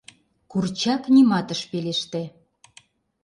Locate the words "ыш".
1.55-1.61